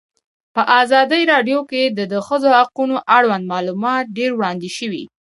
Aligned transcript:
په 0.55 0.61
ازادي 0.81 1.21
راډیو 1.33 1.59
کې 1.71 1.83
د 1.97 1.99
د 2.11 2.13
ښځو 2.27 2.49
حقونه 2.59 2.95
اړوند 3.17 3.45
معلومات 3.53 4.05
ډېر 4.17 4.31
وړاندې 4.35 4.69
شوي. 4.77 5.03